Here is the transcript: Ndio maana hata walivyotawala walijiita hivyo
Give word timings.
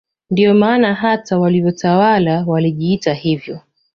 Ndio 0.29 0.53
maana 0.53 0.93
hata 0.93 1.39
walivyotawala 1.39 2.43
walijiita 2.47 3.13
hivyo 3.13 3.59